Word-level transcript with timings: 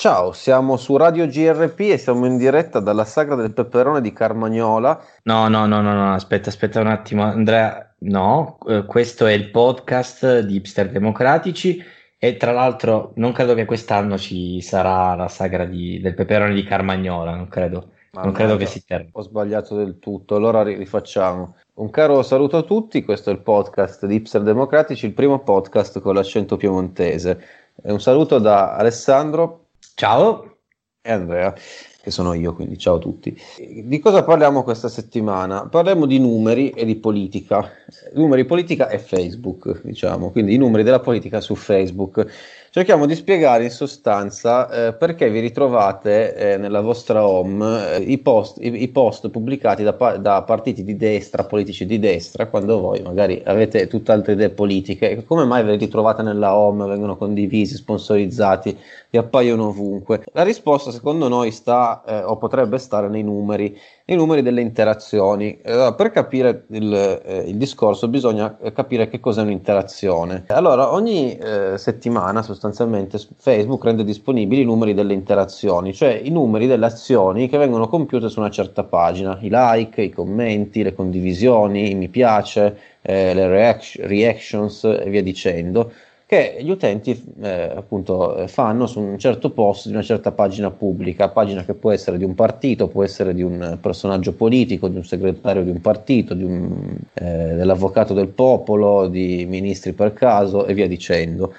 Ciao, 0.00 0.30
siamo 0.30 0.76
su 0.76 0.96
Radio 0.96 1.26
GRP 1.26 1.80
e 1.80 1.98
siamo 1.98 2.24
in 2.24 2.36
diretta 2.36 2.78
dalla 2.78 3.04
Sagra 3.04 3.34
del 3.34 3.52
Peperone 3.52 4.00
di 4.00 4.12
Carmagnola. 4.12 5.04
No, 5.24 5.48
no, 5.48 5.66
no, 5.66 5.80
no, 5.80 5.92
no, 5.92 6.14
aspetta, 6.14 6.50
aspetta 6.50 6.78
un 6.80 6.86
attimo, 6.86 7.24
Andrea. 7.24 7.96
No, 8.02 8.58
eh, 8.68 8.84
questo 8.86 9.26
è 9.26 9.32
il 9.32 9.50
podcast 9.50 10.38
di 10.42 10.54
Hipster 10.54 10.92
Democratici 10.92 11.82
e 12.16 12.36
tra 12.36 12.52
l'altro 12.52 13.10
non 13.16 13.32
credo 13.32 13.54
che 13.54 13.64
quest'anno 13.64 14.16
ci 14.16 14.60
sarà 14.60 15.16
la 15.16 15.26
Sagra 15.26 15.64
di, 15.64 15.98
del 16.00 16.14
Peperone 16.14 16.54
di 16.54 16.62
Carmagnola, 16.62 17.34
non 17.34 17.48
credo. 17.48 17.90
Ma 18.12 18.22
non 18.22 18.30
credo 18.30 18.54
che 18.54 18.66
si 18.66 18.84
termini. 18.84 19.10
Ho 19.14 19.22
sbagliato 19.22 19.74
del 19.74 19.98
tutto, 19.98 20.36
allora 20.36 20.62
rifacciamo. 20.62 21.56
Un 21.74 21.90
caro 21.90 22.22
saluto 22.22 22.58
a 22.58 22.62
tutti, 22.62 23.02
questo 23.02 23.30
è 23.30 23.32
il 23.32 23.40
podcast 23.40 24.06
di 24.06 24.14
Hipster 24.14 24.42
Democratici, 24.42 25.06
il 25.06 25.12
primo 25.12 25.40
podcast 25.40 25.98
con 25.98 26.14
l'accento 26.14 26.56
piemontese. 26.56 27.42
Un 27.82 28.00
saluto 28.00 28.38
da 28.38 28.76
Alessandro. 28.76 29.64
Ciao. 29.98 30.58
E 31.02 31.10
Andrea, 31.10 31.52
che 32.00 32.12
sono 32.12 32.32
io, 32.32 32.54
quindi 32.54 32.78
ciao 32.78 32.94
a 32.94 32.98
tutti. 33.00 33.36
Di 33.82 33.98
cosa 33.98 34.22
parliamo 34.22 34.62
questa 34.62 34.86
settimana? 34.86 35.66
Parliamo 35.66 36.06
di 36.06 36.20
numeri 36.20 36.70
e 36.70 36.84
di 36.84 36.94
politica. 36.94 37.68
Numeri, 38.14 38.44
politica 38.44 38.88
e 38.90 39.00
Facebook, 39.00 39.82
diciamo, 39.82 40.30
quindi 40.30 40.54
i 40.54 40.56
numeri 40.56 40.84
della 40.84 41.00
politica 41.00 41.40
su 41.40 41.56
Facebook. 41.56 42.24
Cerchiamo 42.70 43.06
di 43.06 43.14
spiegare 43.14 43.64
in 43.64 43.70
sostanza 43.70 44.88
eh, 44.88 44.92
perché 44.92 45.30
vi 45.30 45.40
ritrovate 45.40 46.34
eh, 46.34 46.56
nella 46.58 46.82
vostra 46.82 47.26
home 47.26 47.94
eh, 47.94 48.02
i, 48.02 48.18
post, 48.18 48.58
i, 48.60 48.82
i, 48.82 48.88
post, 48.88 49.30
pubblicati 49.30 49.82
da, 49.82 49.92
da, 50.20 50.42
partiti 50.42 50.84
di 50.84 50.94
destra, 50.94 51.44
politici 51.44 51.86
di 51.86 51.98
destra, 51.98 52.46
quando 52.46 52.78
voi 52.78 53.00
magari 53.00 53.40
avete 53.46 53.86
tutt'altre 53.86 54.34
idee 54.34 54.50
politiche. 54.50 55.24
Come 55.24 55.46
mai 55.46 55.64
ve 55.64 55.72
li 55.72 55.78
ritrovate 55.78 56.20
nella 56.20 56.54
home, 56.54 56.86
vengono 56.86 57.16
condivisi, 57.16 57.74
sponsorizzati, 57.74 58.76
vi 59.08 59.16
appaiono 59.16 59.68
ovunque? 59.68 60.24
La 60.34 60.42
risposta 60.42 60.90
secondo 60.90 61.28
noi 61.28 61.50
sta 61.52 62.02
eh, 62.06 62.22
o 62.22 62.36
potrebbe 62.36 62.76
stare 62.76 63.08
nei 63.08 63.22
numeri 63.22 63.78
i 64.10 64.14
numeri 64.14 64.42
delle 64.42 64.62
interazioni. 64.62 65.58
Allora, 65.64 65.92
per 65.92 66.10
capire 66.10 66.64
il, 66.70 67.20
eh, 67.24 67.44
il, 67.46 67.56
discorso 67.56 68.08
bisogna 68.08 68.56
capire 68.72 69.08
che 69.08 69.20
cos'è 69.20 69.42
un'interazione. 69.42 70.44
Allora, 70.48 70.92
ogni 70.92 71.36
eh, 71.36 71.76
settimana 71.76 72.42
sostanzialmente 72.42 73.18
Facebook 73.36 73.84
rende 73.84 74.04
disponibili 74.04 74.62
i 74.62 74.64
numeri 74.64 74.94
delle 74.94 75.12
interazioni, 75.12 75.92
cioè 75.92 76.18
i 76.22 76.30
numeri 76.30 76.66
delle 76.66 76.86
azioni 76.86 77.48
che 77.48 77.58
vengono 77.58 77.86
compiute 77.88 78.30
su 78.30 78.38
una 78.40 78.50
certa 78.50 78.82
pagina, 78.82 79.38
i 79.42 79.48
like, 79.50 80.00
i 80.00 80.10
commenti, 80.10 80.82
le 80.82 80.94
condivisioni, 80.94 81.90
i 81.90 81.94
mi 81.94 82.08
piace, 82.08 82.76
eh, 83.02 83.34
le 83.34 83.46
reac- 83.46 83.98
reactions 84.00 84.84
e 84.84 85.04
via 85.10 85.22
dicendo 85.22 85.92
che 86.28 86.58
gli 86.60 86.68
utenti 86.68 87.18
eh, 87.40 87.72
appunto 87.74 88.46
fanno 88.48 88.86
su 88.86 89.00
un 89.00 89.18
certo 89.18 89.48
post 89.48 89.86
di 89.86 89.94
una 89.94 90.02
certa 90.02 90.30
pagina 90.30 90.70
pubblica, 90.70 91.30
pagina 91.30 91.64
che 91.64 91.72
può 91.72 91.90
essere 91.90 92.18
di 92.18 92.24
un 92.24 92.34
partito, 92.34 92.86
può 92.88 93.02
essere 93.02 93.32
di 93.32 93.40
un 93.40 93.78
personaggio 93.80 94.34
politico, 94.34 94.88
di 94.88 94.96
un 94.98 95.04
segretario 95.04 95.64
di 95.64 95.70
un 95.70 95.80
partito, 95.80 96.34
di 96.34 96.44
un, 96.44 96.98
eh, 97.14 97.54
dell'avvocato 97.54 98.12
del 98.12 98.28
popolo, 98.28 99.08
di 99.08 99.46
ministri 99.48 99.94
per 99.94 100.12
caso 100.12 100.66
e 100.66 100.74
via 100.74 100.86
dicendo. 100.86 101.54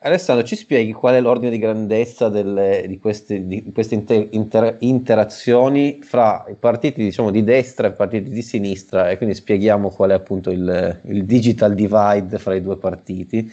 Alessandro, 0.00 0.44
ci 0.44 0.56
spieghi 0.56 0.92
qual 0.92 1.14
è 1.14 1.20
l'ordine 1.20 1.50
di 1.50 1.58
grandezza 1.58 2.28
delle, 2.28 2.84
di 2.86 2.98
queste, 2.98 3.46
di 3.46 3.70
queste 3.72 3.94
inter, 3.94 4.26
inter, 4.32 4.76
interazioni 4.80 6.00
fra 6.02 6.44
i 6.50 6.56
partiti 6.58 7.02
diciamo, 7.02 7.30
di 7.30 7.42
destra 7.42 7.86
e 7.86 7.90
i 7.92 7.94
partiti 7.94 8.28
di 8.28 8.42
sinistra 8.42 9.08
e 9.08 9.16
quindi 9.16 9.34
spieghiamo 9.34 9.88
qual 9.88 10.10
è 10.10 10.14
appunto 10.14 10.50
il, 10.50 11.00
il 11.06 11.24
digital 11.24 11.72
divide 11.72 12.38
fra 12.38 12.54
i 12.54 12.60
due 12.60 12.76
partiti. 12.76 13.50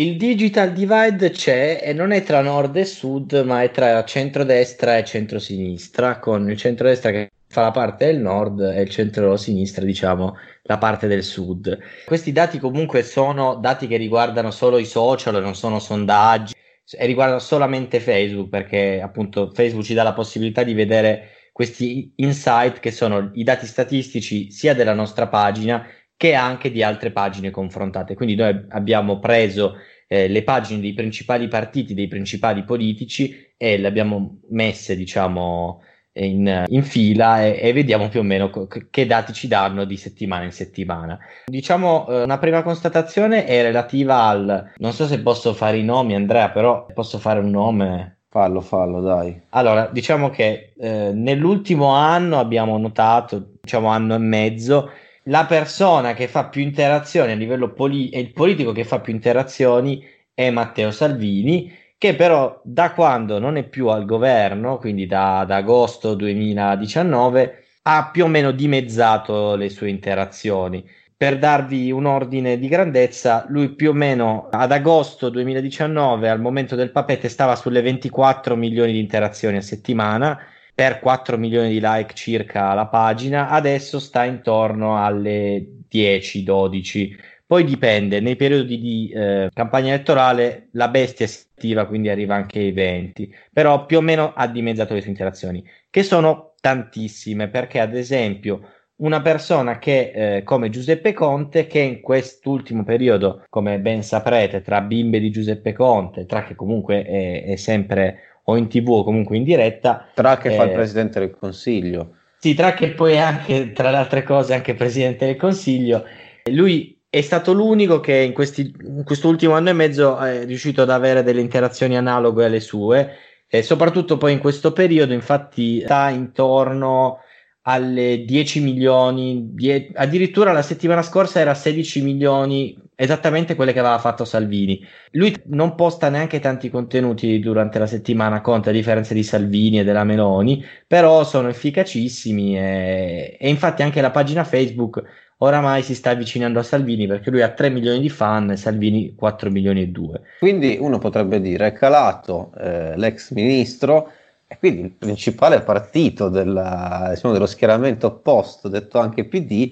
Il 0.00 0.16
digital 0.16 0.72
divide 0.72 1.28
c'è 1.28 1.78
e 1.82 1.92
non 1.92 2.10
è 2.12 2.22
tra 2.22 2.40
nord 2.40 2.74
e 2.74 2.86
sud, 2.86 3.34
ma 3.44 3.62
è 3.62 3.70
tra 3.70 4.02
centrodestra 4.02 4.96
e 4.96 5.04
centrosinistra, 5.04 6.18
con 6.18 6.48
il 6.50 6.56
centrodestra 6.56 7.10
che 7.10 7.32
fa 7.46 7.60
la 7.60 7.70
parte 7.70 8.06
del 8.06 8.18
nord 8.18 8.60
e 8.60 8.80
il 8.80 8.88
centro-sinistra, 8.88 9.84
diciamo, 9.84 10.38
la 10.62 10.78
parte 10.78 11.06
del 11.06 11.22
sud. 11.22 11.78
Questi 12.06 12.32
dati 12.32 12.58
comunque 12.58 13.02
sono 13.02 13.56
dati 13.56 13.86
che 13.86 13.98
riguardano 13.98 14.50
solo 14.50 14.78
i 14.78 14.86
social, 14.86 15.38
non 15.42 15.54
sono 15.54 15.78
sondaggi 15.78 16.54
e 16.96 17.04
riguardano 17.04 17.38
solamente 17.38 18.00
Facebook 18.00 18.48
perché 18.48 19.02
appunto 19.02 19.50
Facebook 19.52 19.84
ci 19.84 19.92
dà 19.92 20.02
la 20.02 20.14
possibilità 20.14 20.62
di 20.62 20.72
vedere 20.72 21.28
questi 21.52 22.10
insight 22.16 22.80
che 22.80 22.90
sono 22.90 23.32
i 23.34 23.44
dati 23.44 23.66
statistici 23.66 24.50
sia 24.50 24.72
della 24.72 24.94
nostra 24.94 25.26
pagina 25.26 25.86
che 26.20 26.34
anche 26.34 26.70
di 26.70 26.82
altre 26.82 27.12
pagine 27.12 27.50
confrontate. 27.50 28.14
Quindi 28.14 28.34
noi 28.34 28.66
abbiamo 28.68 29.18
preso 29.20 29.76
eh, 30.06 30.28
le 30.28 30.42
pagine 30.42 30.82
dei 30.82 30.92
principali 30.92 31.48
partiti, 31.48 31.94
dei 31.94 32.08
principali 32.08 32.62
politici 32.62 33.54
e 33.56 33.78
le 33.78 33.88
abbiamo 33.88 34.40
messe, 34.50 34.96
diciamo, 34.96 35.82
in, 36.12 36.64
in 36.68 36.82
fila 36.82 37.42
e, 37.42 37.58
e, 37.62 37.72
vediamo 37.72 38.10
più 38.10 38.20
o 38.20 38.22
meno 38.22 38.50
co- 38.50 38.68
che 38.68 39.06
dati 39.06 39.32
ci 39.32 39.48
danno 39.48 39.86
di 39.86 39.96
settimana 39.96 40.44
in 40.44 40.52
settimana. 40.52 41.18
Diciamo, 41.46 42.06
eh, 42.06 42.22
una 42.24 42.36
prima 42.36 42.62
constatazione 42.62 43.46
è 43.46 43.62
relativa 43.62 44.24
al, 44.24 44.72
non 44.76 44.92
so 44.92 45.06
se 45.06 45.20
posso 45.20 45.54
fare 45.54 45.78
i 45.78 45.84
nomi 45.84 46.14
Andrea, 46.14 46.50
però 46.50 46.84
posso 46.92 47.16
fare 47.16 47.40
un 47.40 47.48
nome. 47.48 48.18
Fallo, 48.28 48.60
fallo, 48.60 49.00
dai. 49.00 49.40
Allora, 49.48 49.88
diciamo 49.90 50.28
che 50.28 50.74
eh, 50.78 51.12
nell'ultimo 51.14 51.94
anno 51.94 52.38
abbiamo 52.38 52.76
notato, 52.76 53.52
diciamo 53.62 53.88
anno 53.88 54.16
e 54.16 54.18
mezzo, 54.18 54.90
la 55.24 55.44
persona 55.46 56.14
che 56.14 56.28
fa 56.28 56.46
più 56.46 56.62
interazioni 56.62 57.32
a 57.32 57.34
livello 57.34 57.72
politico 57.72 58.18
il 58.18 58.32
politico 58.32 58.72
che 58.72 58.84
fa 58.84 59.00
più 59.00 59.12
interazioni 59.12 60.02
è 60.32 60.50
Matteo 60.50 60.90
Salvini, 60.90 61.70
che 61.98 62.14
però 62.14 62.60
da 62.64 62.92
quando 62.92 63.38
non 63.38 63.56
è 63.56 63.64
più 63.68 63.88
al 63.88 64.06
governo, 64.06 64.78
quindi 64.78 65.06
da, 65.06 65.44
da 65.46 65.56
agosto 65.56 66.14
2019, 66.14 67.64
ha 67.82 68.08
più 68.10 68.24
o 68.24 68.28
meno 68.28 68.52
dimezzato 68.52 69.54
le 69.56 69.68
sue 69.68 69.90
interazioni. 69.90 70.82
Per 71.14 71.38
darvi 71.38 71.90
un 71.90 72.06
ordine 72.06 72.58
di 72.58 72.68
grandezza, 72.68 73.44
lui 73.48 73.74
più 73.74 73.90
o 73.90 73.92
meno 73.92 74.48
ad 74.50 74.72
agosto 74.72 75.28
2019, 75.28 76.30
al 76.30 76.40
momento 76.40 76.74
del 76.74 76.90
papete, 76.90 77.28
stava 77.28 77.56
sulle 77.56 77.82
24 77.82 78.56
milioni 78.56 78.92
di 78.92 79.00
interazioni 79.00 79.58
a 79.58 79.62
settimana 79.62 80.38
per 80.80 80.98
4 80.98 81.36
milioni 81.36 81.68
di 81.68 81.78
like 81.78 82.14
circa 82.14 82.72
la 82.72 82.86
pagina, 82.86 83.50
adesso 83.50 83.98
sta 83.98 84.24
intorno 84.24 84.96
alle 84.96 85.62
10-12. 85.92 87.18
Poi 87.44 87.64
dipende, 87.64 88.20
nei 88.20 88.34
periodi 88.34 88.78
di 88.80 89.12
eh, 89.14 89.50
campagna 89.52 89.92
elettorale 89.92 90.68
la 90.72 90.88
bestia 90.88 91.26
si 91.26 91.44
attiva, 91.54 91.84
quindi 91.84 92.08
arriva 92.08 92.34
anche 92.34 92.60
ai 92.60 92.72
20, 92.72 93.30
però 93.52 93.84
più 93.84 93.98
o 93.98 94.00
meno 94.00 94.32
ha 94.34 94.46
dimezzato 94.46 94.94
le 94.94 95.02
sue 95.02 95.10
interazioni, 95.10 95.62
che 95.90 96.02
sono 96.02 96.54
tantissime, 96.62 97.48
perché 97.48 97.78
ad 97.78 97.94
esempio 97.94 98.62
una 99.00 99.20
persona 99.20 99.78
che 99.78 100.38
eh, 100.38 100.42
come 100.44 100.70
Giuseppe 100.70 101.12
Conte, 101.12 101.66
che 101.66 101.80
in 101.80 102.00
quest'ultimo 102.00 102.84
periodo, 102.84 103.44
come 103.50 103.80
ben 103.80 104.02
saprete, 104.02 104.62
tra 104.62 104.80
bimbe 104.80 105.20
di 105.20 105.30
Giuseppe 105.30 105.74
Conte, 105.74 106.24
tra 106.24 106.42
che 106.44 106.54
comunque 106.54 107.04
è, 107.04 107.44
è 107.44 107.56
sempre 107.56 108.29
o 108.44 108.56
in 108.56 108.68
tv 108.68 108.88
o 108.88 109.04
comunque 109.04 109.36
in 109.36 109.44
diretta. 109.44 110.08
Tra 110.14 110.38
che 110.38 110.52
eh, 110.52 110.56
fa 110.56 110.64
il 110.64 110.70
eh, 110.70 110.74
Presidente 110.74 111.18
del 111.20 111.36
Consiglio. 111.38 112.14
Sì, 112.38 112.54
tra 112.54 112.72
che 112.72 112.90
poi 112.90 113.18
anche, 113.18 113.72
tra 113.72 113.90
le 113.90 113.98
altre 113.98 114.22
cose, 114.22 114.54
anche 114.54 114.74
Presidente 114.74 115.26
del 115.26 115.36
Consiglio. 115.36 116.04
Lui 116.50 116.98
è 117.10 117.20
stato 117.20 117.52
l'unico 117.52 118.00
che 118.00 118.16
in, 118.16 118.32
questi, 118.32 118.74
in 118.82 119.02
quest'ultimo 119.04 119.54
anno 119.54 119.70
e 119.70 119.74
mezzo 119.74 120.16
è 120.16 120.44
riuscito 120.46 120.82
ad 120.82 120.90
avere 120.90 121.22
delle 121.22 121.40
interazioni 121.40 121.96
analoghe 121.96 122.44
alle 122.44 122.60
sue, 122.60 123.16
e 123.48 123.62
soprattutto 123.62 124.16
poi 124.16 124.32
in 124.32 124.38
questo 124.38 124.72
periodo, 124.72 125.12
infatti, 125.12 125.80
sta 125.80 126.08
intorno 126.08 127.18
alle 127.62 128.24
10 128.24 128.60
milioni, 128.60 129.50
die- 129.52 129.90
addirittura 129.94 130.52
la 130.52 130.62
settimana 130.62 131.02
scorsa 131.02 131.40
era 131.40 131.54
16 131.54 132.02
milioni, 132.02 132.76
esattamente 132.94 133.54
quelle 133.54 133.72
che 133.72 133.80
aveva 133.80 133.98
fatto 133.98 134.24
Salvini. 134.24 134.82
Lui 135.12 135.34
non 135.46 135.74
posta 135.74 136.08
neanche 136.08 136.40
tanti 136.40 136.70
contenuti 136.70 137.38
durante 137.38 137.78
la 137.78 137.86
settimana, 137.86 138.40
Conte, 138.40 138.70
a 138.70 138.72
differenza 138.72 139.14
di 139.14 139.22
Salvini 139.22 139.80
e 139.80 139.84
della 139.84 140.04
Meloni, 140.04 140.64
però 140.86 141.24
sono 141.24 141.48
efficacissimi 141.48 142.58
e, 142.58 143.36
e 143.38 143.48
infatti 143.48 143.82
anche 143.82 144.00
la 144.00 144.10
pagina 144.10 144.44
Facebook 144.44 145.02
oramai 145.42 145.82
si 145.82 145.94
sta 145.94 146.10
avvicinando 146.10 146.58
a 146.58 146.62
Salvini 146.62 147.06
perché 147.06 147.30
lui 147.30 147.42
ha 147.42 147.50
3 147.50 147.70
milioni 147.70 148.00
di 148.00 148.08
fan 148.08 148.50
e 148.50 148.56
Salvini 148.56 149.14
4 149.14 149.50
milioni 149.50 149.82
e 149.82 149.86
2. 149.88 150.20
Quindi 150.38 150.76
uno 150.80 150.98
potrebbe 150.98 151.40
dire 151.40 151.68
è 151.68 151.72
calato 151.72 152.52
eh, 152.58 152.96
l'ex 152.96 153.32
ministro 153.32 154.12
e 154.52 154.58
quindi 154.58 154.80
il 154.80 154.90
principale 154.90 155.60
partito 155.60 156.28
della, 156.28 157.10
diciamo, 157.14 157.32
dello 157.32 157.46
schieramento 157.46 158.08
opposto, 158.08 158.66
detto 158.66 158.98
anche 158.98 159.24
PD, 159.24 159.70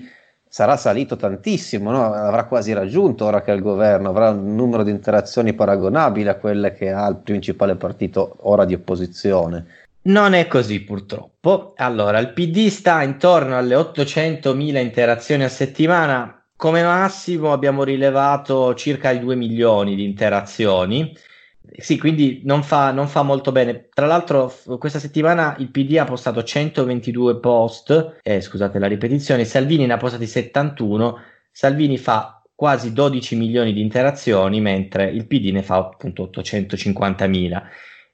sarà 0.49 0.77
salito 0.77 1.17
tantissimo, 1.17 1.91
no? 1.91 2.13
avrà 2.13 2.45
quasi 2.45 2.73
raggiunto 2.73 3.25
ora 3.25 3.43
che 3.43 3.51
è 3.51 3.55
al 3.55 3.61
governo, 3.61 4.11
avrà 4.11 4.31
un 4.31 4.55
numero 4.55 4.85
di 4.85 4.93
interazioni 4.93 5.53
paragonabile 5.53 6.31
a 6.31 6.37
quelle 6.37 6.75
che 6.75 6.93
ha 6.93 7.09
il 7.09 7.17
principale 7.17 7.75
partito 7.75 8.37
ora 8.43 8.65
di 8.65 8.75
opposizione. 8.75 9.67
Non 10.03 10.33
è 10.33 10.47
così 10.47 10.81
purtroppo. 10.83 11.73
Allora, 11.79 12.21
il 12.21 12.33
PD 12.33 12.69
sta 12.69 13.03
intorno 13.03 13.59
alle 13.59 13.75
800.000 13.75 14.77
interazioni 14.77 15.43
a 15.43 15.49
settimana. 15.49 16.41
Come 16.55 16.85
massimo 16.85 17.53
abbiamo 17.53 17.83
rilevato 17.83 18.77
circa 18.77 19.11
i 19.11 19.19
2 19.19 19.35
milioni 19.35 19.97
di 19.97 20.05
interazioni 20.05 21.13
Sì, 21.76 21.99
quindi 21.99 22.43
non 22.44 22.62
fa, 22.62 22.93
non 22.93 23.09
fa, 23.09 23.23
molto 23.23 23.53
bene. 23.53 23.88
Tra 23.93 24.06
l'altro, 24.06 24.53
questa 24.79 24.99
settimana 24.99 25.56
il 25.59 25.70
PD 25.70 25.97
ha 25.99 26.05
postato 26.05 26.43
122 26.43 27.38
post, 27.41 28.19
eh, 28.23 28.41
scusate 28.41 28.79
la 28.79 28.87
ripetizione, 28.87 29.44
Salvini 29.44 29.87
ne 29.87 29.93
ha 29.93 29.97
postati 29.97 30.26
71. 30.26 31.19
Salvini 31.50 31.99
fa 31.99 32.43
quasi 32.55 32.93
12 32.93 33.37
milioni 33.37 33.73
di 33.73 33.81
interazioni, 33.81 34.61
mentre 34.61 35.11
il 35.11 35.26
PD 35.26 35.50
ne 35.53 35.62
fa 35.62 35.76
appunto 35.76 36.23
850 36.23 37.26
mila. 37.26 37.62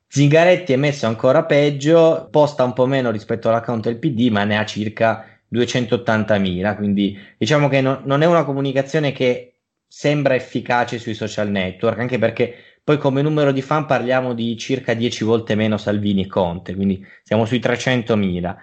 Zingaretti 0.07 0.73
è 0.73 0.77
messo 0.77 1.07
ancora 1.07 1.45
peggio, 1.45 2.29
posta 2.31 2.63
un 2.63 2.73
po' 2.73 2.87
meno 2.87 3.11
rispetto 3.11 3.49
all'account 3.49 3.85
del 3.85 3.99
PD, 3.99 4.29
ma 4.31 4.45
ne 4.45 4.59
ha 4.59 4.65
circa 4.65 5.27
280.000, 5.53 6.77
quindi 6.77 7.19
diciamo 7.37 7.69
che 7.69 7.81
no, 7.81 8.01
non 8.05 8.23
è 8.23 8.27
una 8.27 8.45
comunicazione 8.45 9.13
che 9.13 9.55
sembra 9.87 10.35
efficace 10.35 10.99
sui 10.99 11.15
social 11.15 11.51
network, 11.51 11.99
anche 11.99 12.19
perché 12.19 12.55
poi 12.85 12.99
come 12.99 13.23
numero 13.23 13.51
di 13.51 13.63
fan 13.63 13.87
parliamo 13.87 14.35
di 14.35 14.59
circa 14.59 14.93
10 14.93 15.25
volte 15.25 15.55
meno 15.55 15.79
Salvini 15.79 16.25
e 16.25 16.27
Conte, 16.27 16.75
quindi 16.75 17.05
siamo 17.23 17.47
sui 17.47 17.59
300.000. 17.59 18.57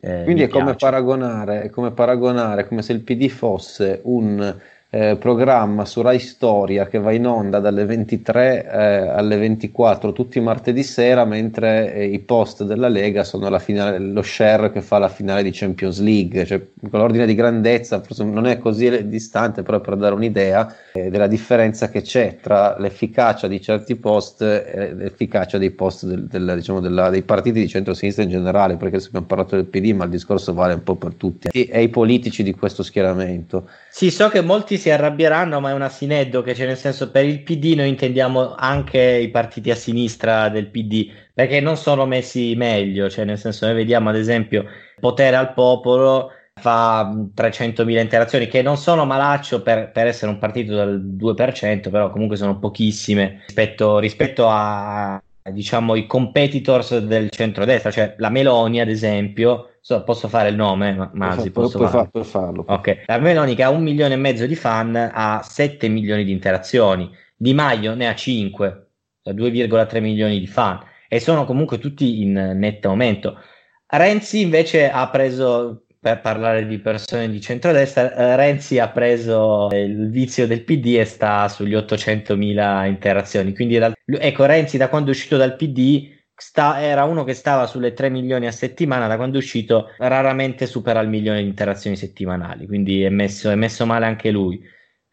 Eh, 0.00 0.24
quindi 0.24 0.42
è 0.42 0.48
come, 0.48 0.74
paragonare, 0.74 1.62
è 1.62 1.70
come 1.70 1.92
paragonare, 1.92 2.66
come 2.66 2.82
se 2.82 2.92
il 2.92 3.04
PD 3.04 3.28
fosse 3.28 4.00
un 4.02 4.60
eh, 4.90 5.16
programma 5.16 5.84
su 5.84 6.00
Rai 6.00 6.18
Storia 6.18 6.86
che 6.86 6.98
va 6.98 7.12
in 7.12 7.26
onda 7.26 7.58
dalle 7.58 7.84
23 7.84 8.64
eh, 8.64 8.78
alle 9.08 9.36
24 9.36 10.12
tutti 10.12 10.38
i 10.38 10.40
martedì 10.40 10.82
sera, 10.82 11.26
mentre 11.26 11.92
eh, 11.92 12.04
i 12.06 12.18
post 12.20 12.64
della 12.64 12.88
Lega 12.88 13.22
sono 13.22 13.56
finale, 13.58 13.98
lo 13.98 14.22
share 14.22 14.72
che 14.72 14.80
fa 14.80 14.98
la 14.98 15.10
finale 15.10 15.42
di 15.42 15.50
Champions 15.52 16.00
League, 16.00 16.46
cioè, 16.46 16.64
con 16.88 17.00
l'ordine 17.00 17.26
di 17.26 17.34
grandezza 17.34 18.00
forse 18.00 18.24
non 18.24 18.46
è 18.46 18.58
così 18.58 19.08
distante, 19.08 19.62
però 19.62 19.80
per 19.80 19.96
dare 19.96 20.14
un'idea 20.14 20.74
eh, 20.94 21.10
della 21.10 21.26
differenza 21.26 21.90
che 21.90 22.00
c'è 22.00 22.38
tra 22.40 22.78
l'efficacia 22.78 23.46
di 23.46 23.60
certi 23.60 23.94
post 23.96 24.40
e 24.40 24.94
l'efficacia 24.94 25.58
dei 25.58 25.70
post 25.70 26.06
del, 26.06 26.24
del, 26.24 26.54
diciamo, 26.56 26.80
della, 26.80 27.10
dei 27.10 27.22
partiti 27.22 27.60
di 27.60 27.68
centro-sinistra 27.68 28.22
in 28.22 28.30
generale, 28.30 28.76
perché 28.76 28.94
adesso 28.94 29.08
abbiamo 29.08 29.26
parlato 29.26 29.54
del 29.54 29.66
PD, 29.66 29.92
ma 29.92 30.04
il 30.04 30.10
discorso 30.10 30.54
vale 30.54 30.72
un 30.72 30.82
po' 30.82 30.94
per 30.94 31.12
tutti 31.12 31.48
e, 31.52 31.68
e 31.70 31.82
i 31.82 31.88
politici 31.88 32.42
di 32.42 32.54
questo 32.54 32.82
schieramento. 32.82 33.68
Sì, 33.90 34.10
so 34.10 34.28
che 34.28 34.40
molti 34.40 34.77
si 34.78 34.90
arrabbieranno, 34.90 35.60
ma 35.60 35.70
è 35.70 35.74
un 35.74 35.82
asineddo 35.82 36.40
che 36.42 36.54
c'è 36.54 36.64
nel 36.64 36.78
senso 36.78 37.10
per 37.10 37.26
il 37.26 37.42
PD 37.42 37.74
noi 37.76 37.88
intendiamo 37.88 38.54
anche 38.54 39.00
i 39.00 39.28
partiti 39.28 39.70
a 39.70 39.74
sinistra 39.74 40.48
del 40.48 40.68
PD, 40.68 41.10
perché 41.34 41.60
non 41.60 41.76
sono 41.76 42.06
messi 42.06 42.54
meglio, 42.56 43.10
cioè 43.10 43.26
nel 43.26 43.38
senso 43.38 43.66
noi 43.66 43.74
vediamo 43.74 44.08
ad 44.08 44.16
esempio 44.16 44.64
Potere 44.98 45.36
al 45.36 45.52
Popolo 45.52 46.30
fa 46.58 47.08
300.000 47.34 48.00
interazioni 48.00 48.48
che 48.48 48.62
non 48.62 48.76
sono 48.76 49.04
malaccio 49.04 49.62
per, 49.62 49.90
per, 49.92 50.06
essere 50.06 50.30
un 50.30 50.38
partito 50.38 50.74
del 50.74 51.00
2%, 51.16 51.90
però 51.90 52.10
comunque 52.10 52.36
sono 52.36 52.58
pochissime 52.58 53.42
rispetto, 53.46 53.98
rispetto 53.98 54.48
a 54.48 55.22
diciamo 55.52 55.94
i 55.94 56.06
competitors 56.06 56.98
del 56.98 57.30
centrodestra, 57.30 57.90
cioè 57.90 58.14
la 58.18 58.28
Meloni 58.28 58.80
ad 58.80 58.88
esempio 58.88 59.70
So, 59.88 60.04
posso 60.04 60.28
fare 60.28 60.50
il 60.50 60.54
nome, 60.54 60.92
ma 60.92 61.10
Masi, 61.14 61.50
posso 61.50 61.78
puoi, 61.78 61.88
far, 61.88 62.10
puoi 62.10 62.22
farlo. 62.22 62.62
Ok, 62.68 63.04
la 63.06 63.16
Meloni 63.16 63.54
che 63.54 63.62
ha 63.62 63.70
un 63.70 63.82
milione 63.82 64.12
e 64.12 64.16
mezzo 64.18 64.44
di 64.44 64.54
fan 64.54 64.94
ha 64.94 65.40
7 65.42 65.88
milioni 65.88 66.24
di 66.24 66.30
interazioni, 66.30 67.10
Di 67.34 67.54
Maio 67.54 67.94
ne 67.94 68.06
ha 68.06 68.14
5, 68.14 68.86
2,3 69.24 70.00
milioni 70.02 70.40
di 70.40 70.46
fan. 70.46 70.78
E 71.08 71.20
sono 71.20 71.46
comunque 71.46 71.78
tutti 71.78 72.20
in 72.20 72.32
netto 72.32 72.90
aumento. 72.90 73.40
Renzi 73.86 74.42
invece 74.42 74.90
ha 74.90 75.08
preso, 75.08 75.84
per 76.00 76.20
parlare 76.20 76.66
di 76.66 76.78
persone 76.78 77.28
di 77.28 77.40
centrodestra, 77.40 78.14
eh, 78.14 78.36
Renzi 78.36 78.78
ha 78.78 78.88
preso 78.88 79.68
il 79.72 80.10
vizio 80.10 80.46
del 80.46 80.62
PD 80.62 80.96
e 80.98 81.04
sta 81.04 81.48
sugli 81.48 81.74
800.000 81.74 82.86
interazioni. 82.86 83.52
Quindi, 83.54 83.76
ecco, 83.76 84.44
Renzi 84.44 84.76
da 84.76 84.88
quando 84.88 85.08
è 85.10 85.12
uscito 85.12 85.36
dal 85.36 85.56
PD 85.56 86.16
sta, 86.34 86.80
era 86.80 87.04
uno 87.04 87.24
che 87.24 87.34
stava 87.34 87.66
sulle 87.66 87.92
3 87.92 88.10
milioni 88.10 88.46
a 88.46 88.52
settimana, 88.52 89.08
da 89.08 89.16
quando 89.16 89.36
è 89.36 89.40
uscito 89.40 89.90
raramente 89.98 90.66
supera 90.66 91.00
il 91.00 91.08
milione 91.08 91.42
di 91.42 91.48
interazioni 91.48 91.96
settimanali, 91.96 92.66
quindi 92.66 93.02
è 93.02 93.08
messo, 93.08 93.50
è 93.50 93.56
messo 93.56 93.84
male 93.84 94.06
anche 94.06 94.30
lui. 94.30 94.62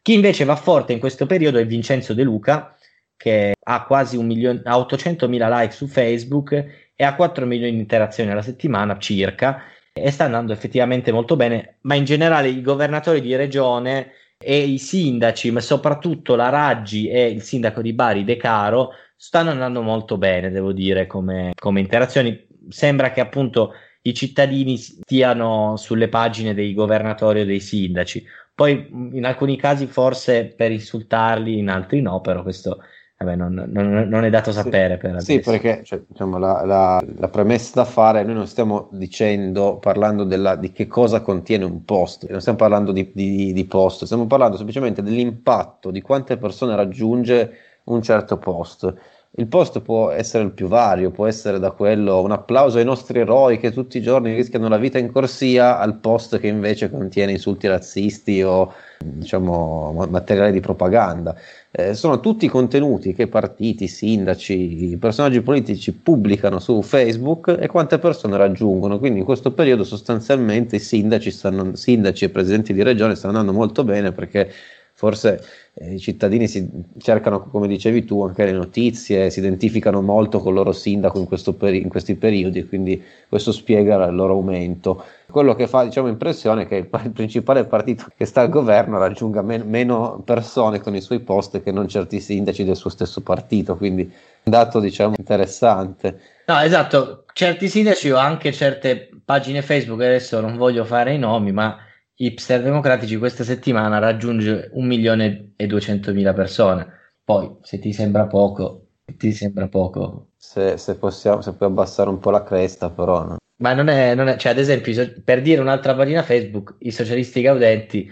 Chi 0.02 0.14
invece 0.14 0.46
va 0.46 0.56
forte 0.56 0.94
in 0.94 1.00
questo 1.00 1.26
periodo 1.26 1.58
è 1.58 1.66
Vincenzo 1.66 2.14
De 2.14 2.22
Luca, 2.22 2.78
che 3.18 3.54
ha 3.60 3.86
quasi 3.86 4.18
un 4.18 4.28
milione, 4.28 4.62
ha 4.66 4.78
800 4.78 5.28
mila 5.28 5.50
like 5.62 5.74
su 5.74 5.88
Facebook 5.88 6.52
e 6.96 7.04
ha 7.04 7.16
4 7.16 7.46
milioni 7.48 7.72
di 7.72 7.80
interazioni 7.80 8.30
alla 8.30 8.44
settimana 8.44 9.00
circa 9.00 9.64
e 9.98 10.12
sta 10.12 10.26
andando 10.26 10.52
effettivamente 10.52 11.14
molto 11.14 11.38
bene, 11.38 11.78
ma 11.82 11.96
in 11.96 12.04
generale 12.04 12.50
i 12.50 12.62
governatori 12.62 13.22
di 13.22 13.34
regione 13.38 14.12
e 14.38 14.58
i 14.58 14.78
sindaci, 14.78 15.52
ma 15.52 15.62
soprattutto 15.62 16.36
la 16.36 16.50
Raggi 16.50 17.08
e 17.08 17.28
il 17.28 17.42
sindaco 17.42 17.82
di 17.82 17.94
Bari 17.94 18.26
De 18.26 18.36
Caro 18.36 18.90
stanno 19.16 19.52
andando 19.52 19.82
molto 19.82 20.18
bene, 20.18 20.52
devo 20.52 20.74
dire, 20.74 21.08
come, 21.08 21.54
come 21.56 21.80
interazioni. 21.80 22.46
Sembra 22.68 23.12
che 23.12 23.22
appunto 23.22 23.72
i 24.02 24.14
cittadini 24.14 24.76
stiano 24.78 25.78
sulle 25.78 26.10
pagine 26.10 26.54
dei 26.54 26.74
governatori 26.74 27.42
o 27.42 27.46
dei 27.46 27.62
sindaci. 27.62 28.26
Poi 28.54 28.90
in 29.14 29.26
alcuni 29.26 29.56
casi 29.56 29.88
forse 29.88 30.54
per 30.58 30.72
insultarli, 30.72 31.58
in 31.58 31.70
altri 31.70 32.02
no, 32.02 32.20
però 32.20 32.44
questo 32.44 32.80
vabbè, 33.26 33.36
non, 33.36 33.66
non, 33.72 34.08
non, 34.08 34.24
è 34.24 34.30
dato 34.30 34.52
sapere. 34.52 34.96
Sì, 34.96 35.00
per 35.00 35.22
sì 35.22 35.40
perché 35.40 35.84
cioè, 35.84 36.02
diciamo, 36.08 36.38
la, 36.38 36.64
la, 36.64 37.04
la, 37.18 37.28
premessa 37.28 37.72
da 37.76 37.86
fare, 37.86 38.24
noi 38.24 38.36
non 38.36 38.48
stiamo 38.48 38.88
dicendo, 38.92 39.78
parlando 39.78 40.24
della, 40.24 40.56
di 40.56 40.72
che 40.72 40.88
cosa 40.88 41.22
contiene 41.22 41.66
un 41.66 41.84
post, 41.84 42.30
non 42.30 42.40
stiamo 42.40 42.58
parlando 42.58 42.92
di, 42.92 43.12
di, 43.14 43.52
di 43.52 43.66
post, 43.66 44.06
stiamo 44.06 44.28
parlando 44.28 44.56
semplicemente 44.56 45.02
dell'impatto, 45.02 45.92
di 45.92 46.02
quante 46.02 46.38
persone 46.38 46.76
raggiunge 46.76 47.52
un 47.86 48.02
certo 48.02 48.38
post. 48.38 48.94
Il 49.38 49.48
post 49.48 49.82
può 49.82 50.12
essere 50.12 50.46
il 50.46 50.52
più 50.52 50.68
vario, 50.68 51.12
può 51.12 51.28
essere 51.28 51.60
da 51.60 51.72
quello 51.72 52.22
un 52.22 52.32
applauso 52.32 52.78
ai 52.78 52.86
nostri 52.86 53.20
eroi 53.20 53.60
che 53.60 53.74
tutti 53.74 53.98
i 53.98 54.02
giorni 54.02 54.34
rischiano 54.34 54.70
la 54.70 54.78
vita 54.78 54.98
in 54.98 55.12
corsia, 55.12 55.78
al 55.78 55.96
post 55.98 56.40
che 56.40 56.48
invece 56.48 56.90
contiene 56.90 57.34
insulti 57.34 57.68
razzisti 57.68 58.42
o 58.44 58.74
diciamo 58.98 60.08
materiale 60.10 60.54
di 60.54 60.62
propaganda. 60.62 61.36
Eh, 61.70 61.94
sono 61.96 62.22
tutti 62.22 62.48
contenuti 62.48 63.14
che 63.14 63.28
partiti, 63.28 63.90
sindaci, 63.90 64.98
personaggi 65.02 65.42
politici 65.42 65.92
pubblicano 65.92 66.60
su 66.60 66.82
Facebook 66.82 67.58
e 67.60 67.68
quante 67.68 68.00
persone 68.00 68.38
raggiungono. 68.38 69.00
Quindi 69.00 69.20
in 69.20 69.26
questo 69.26 69.52
periodo 69.52 69.84
sostanzialmente 69.84 70.78
i 70.78 70.80
sindaci, 70.80 71.30
stanno, 71.32 71.76
sindaci 71.76 72.24
e 72.24 72.30
presidenti 72.30 72.74
di 72.74 72.84
regione 72.84 73.16
stanno 73.16 73.38
andando 73.38 73.60
molto 73.60 73.84
bene 73.84 74.14
perché 74.14 74.50
forse 74.98 75.44
eh, 75.74 75.96
i 75.96 76.00
cittadini 76.00 76.48
si 76.48 76.68
cercano, 77.00 77.42
come 77.42 77.68
dicevi 77.68 78.06
tu, 78.06 78.24
anche 78.24 78.46
le 78.46 78.54
notizie, 78.54 79.30
si 79.30 79.40
identificano 79.40 80.02
molto 80.02 80.40
con 80.40 80.50
il 80.50 80.56
loro 80.56 80.72
sindaco 80.72 81.20
in, 81.20 81.28
peri- 81.58 81.82
in 81.82 81.90
questi 81.90 82.16
periodi 82.16 82.66
quindi 82.66 83.04
questo 83.28 83.52
spiega 83.52 84.06
il 84.06 84.16
loro 84.16 84.34
aumento. 84.34 85.04
Quello 85.30 85.54
che 85.54 85.68
fa 85.68 85.84
diciamo, 85.84 86.08
impressione 86.08 86.64
è 86.64 86.68
che 86.68 86.78
il, 86.78 86.90
il, 87.04 87.12
principale 87.12 87.66
partito 87.66 88.06
che 88.16 88.24
sta 88.24 88.40
al 88.40 88.50
governo 88.50 88.98
raggiunga 88.98 89.42
men- 89.42 89.68
meno 89.68 90.22
persone 90.24 90.80
con 90.80 90.96
i 90.96 91.02
suoi 91.02 91.20
post 91.20 91.62
che 91.62 91.74
non 91.74 91.90
certi 91.90 92.22
sindaci 92.22 92.64
del 92.64 92.78
suo 92.78 92.90
stesso 92.90 93.20
partito, 93.20 93.76
quindi 93.76 94.04
un 94.04 94.52
dato 94.52 94.80
diciamo, 94.80 95.16
interessante. 95.18 96.20
No, 96.46 96.58
esatto, 96.60 97.26
certi 97.34 97.68
sindaci 97.68 98.12
o 98.12 98.18
anche 98.18 98.54
certe 98.54 99.10
pagine 99.26 99.62
Facebook, 99.62 100.00
adesso 100.00 100.40
non 100.40 100.56
voglio 100.56 100.86
fare 100.86 101.14
i 101.14 101.18
nomi, 101.18 101.52
ma 101.52 101.78
hipster 102.16 102.62
democratici 102.62 103.18
questa 103.18 103.44
settimana 103.44 104.00
raggiunge 104.00 104.70
un 104.74 104.86
milione 104.86 105.54
e 105.56 105.68
duecentomila 105.68 106.34
persone. 106.34 106.88
Poi, 107.24 107.58
se 107.62 107.80
ti 107.80 107.92
sembra 107.92 108.28
poco, 108.28 108.88
ti 109.18 109.32
sembra 109.32 109.68
poco. 109.68 110.30
Se, 110.38 110.78
se, 110.78 110.96
possiamo, 110.96 111.42
se 111.42 111.54
puoi 111.54 111.70
abbassare 111.70 112.10
un 112.10 112.20
po' 112.20 112.32
la 112.32 112.44
cresta, 112.44 112.90
però. 112.90 113.26
No? 113.26 113.38
Ma 113.58 113.74
non 113.74 113.88
è, 113.88 114.16
non 114.16 114.28
è, 114.28 114.38
cioè, 114.38 114.52
ad 114.52 114.60
esempio, 114.60 115.22
per 115.24 115.42
dire 115.42 115.62
un'altra 115.62 115.96
pagina 115.96 116.24
Facebook, 116.24 116.76
i 116.80 116.92
socialisti 116.92 117.42
gaudenti, 117.42 118.10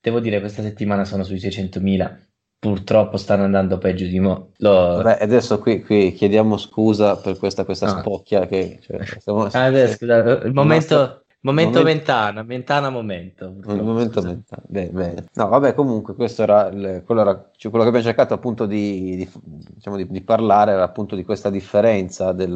devo 0.00 0.20
dire, 0.20 0.40
questa 0.40 0.62
settimana 0.62 1.04
sono 1.04 1.24
sui 1.24 1.36
600.000. 1.36 2.18
Purtroppo 2.58 3.16
stanno 3.16 3.42
andando 3.42 3.78
peggio 3.78 4.06
di 4.06 4.20
mo. 4.20 4.52
Lo... 4.58 5.00
Beh, 5.02 5.18
adesso 5.18 5.58
qui, 5.58 5.82
qui, 5.82 6.12
chiediamo 6.12 6.56
scusa 6.56 7.16
per 7.16 7.36
questa, 7.36 7.64
questa 7.64 7.92
no. 7.92 7.98
spocchia 7.98 8.46
che... 8.46 8.78
Cioè, 8.80 9.04
stiamo... 9.18 9.46
ah, 9.46 9.64
adesso, 9.64 9.96
scusa, 9.96 10.42
il 10.44 10.52
momento... 10.52 11.21
Momento, 11.44 11.80
momento 11.80 11.82
Mentana, 11.82 12.42
Mentana 12.44 12.88
momento. 12.88 13.52
Momento 13.64 14.22
Mentana, 14.22 14.62
bene, 14.68 14.90
bene. 14.90 15.24
No, 15.34 15.48
vabbè, 15.48 15.74
comunque 15.74 16.14
questo 16.14 16.44
era, 16.44 16.68
il, 16.68 17.02
quello, 17.04 17.20
era 17.22 17.50
cioè, 17.56 17.68
quello, 17.68 17.84
che 17.84 17.90
abbiamo 17.90 18.06
cercato 18.06 18.32
appunto 18.32 18.64
di, 18.64 19.16
di, 19.16 19.28
diciamo 19.74 19.96
di, 19.96 20.06
di, 20.08 20.20
parlare, 20.20 20.70
era 20.70 20.84
appunto 20.84 21.16
di 21.16 21.24
questa 21.24 21.50
differenza 21.50 22.30
del, 22.30 22.54